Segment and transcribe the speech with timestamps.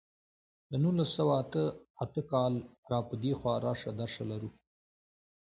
[0.69, 1.63] له نولس سوه اته
[2.03, 2.53] اته کال
[2.89, 4.49] را په دېخوا راشه درشه لرو.